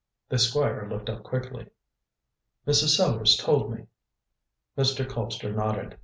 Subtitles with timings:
[0.29, 1.67] The Squire looked up quickly.
[2.65, 2.97] "Mrs.
[2.97, 3.85] Sellars told me."
[4.75, 5.05] Mr.
[5.05, 5.99] Colpster nodded.